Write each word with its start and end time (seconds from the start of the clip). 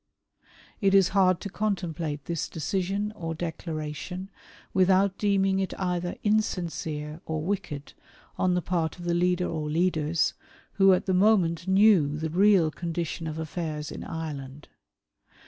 "It 0.81 0.95
is 0.95 1.09
hard 1.09 1.39
to 1.41 1.49
contemplate 1.51 2.25
this 2.25 2.49
decision 2.49 3.11
or 3.15 3.35
declaration," 3.35 4.31
without 4.73 5.19
deeming 5.19 5.59
it 5.59 5.79
either 5.79 6.15
insincere 6.23 7.21
or 7.27 7.43
wicked 7.43 7.93
on 8.35 8.55
the 8.55 8.63
part 8.63 8.97
of" 8.97 9.05
the 9.05 9.13
leader 9.13 9.47
or 9.47 9.69
leaders, 9.69 10.33
who 10.73 10.91
at 10.93 11.05
the 11.05 11.13
moment 11.13 11.67
knew 11.67 12.17
the 12.17 12.31
real" 12.31 12.71
condition 12.71 13.27
of 13.27 13.37
affairs 13.37 13.91
in 13.91 14.03
Ireland. 14.03 14.69